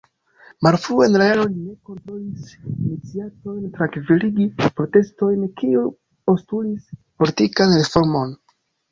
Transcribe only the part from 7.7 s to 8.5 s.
reformon.